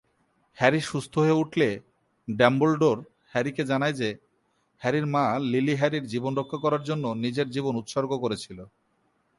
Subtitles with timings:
[0.57, 1.67] Harry সুস্থ হয়ে উঠলে,
[2.27, 2.97] ডাম্বলডোর
[3.31, 4.09] হ্যারিকে জানায় যে,
[4.81, 8.59] হ্যারির মা লিলি হ্যারির জীবন রক্ষা করার জন্য নিজের জীবন উৎসর্গ করেছিল।